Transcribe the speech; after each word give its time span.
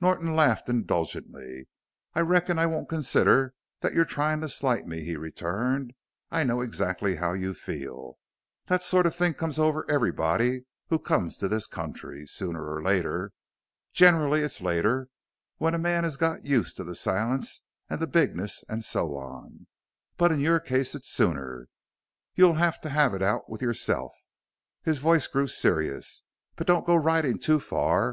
Norton 0.00 0.36
laughed 0.36 0.68
indulgently. 0.68 1.66
"I 2.14 2.20
reckon 2.20 2.60
I 2.60 2.66
won't 2.66 2.88
consider 2.88 3.54
that 3.80 3.92
you're 3.92 4.04
trying 4.04 4.40
to 4.42 4.48
slight 4.48 4.86
me," 4.86 5.02
he 5.02 5.16
returned. 5.16 5.94
"I 6.30 6.44
know 6.44 6.60
exactly 6.60 7.16
how 7.16 7.32
you 7.32 7.54
feel; 7.54 8.16
that 8.66 8.84
sort 8.84 9.04
of 9.04 9.16
thing 9.16 9.34
comes 9.34 9.58
over 9.58 9.84
everybody 9.90 10.66
who 10.90 11.00
comes 11.00 11.36
to 11.38 11.48
this 11.48 11.66
country 11.66 12.24
sooner 12.24 12.70
or 12.72 12.84
later. 12.84 13.32
Generally 13.92 14.42
it's 14.42 14.60
later, 14.60 15.08
when 15.56 15.74
a 15.74 15.78
man 15.78 16.04
has 16.04 16.16
got 16.16 16.44
used 16.44 16.76
to 16.76 16.84
the 16.84 16.94
silence 16.94 17.64
an' 17.90 17.98
the 17.98 18.06
bigness 18.06 18.62
an' 18.68 18.82
so 18.82 19.16
on. 19.16 19.66
But 20.16 20.30
in 20.30 20.38
your 20.38 20.60
case 20.60 20.94
it's 20.94 21.08
sooner. 21.08 21.66
You'll 22.36 22.54
have 22.54 22.80
to 22.82 22.90
have 22.90 23.12
it 23.12 23.22
out 23.22 23.50
with 23.50 23.60
yourself." 23.60 24.12
His 24.84 25.00
voice 25.00 25.26
grew 25.26 25.48
serious. 25.48 26.22
"But 26.54 26.68
don't 26.68 26.86
go 26.86 26.94
ridin' 26.94 27.40
too 27.40 27.58
far. 27.58 28.12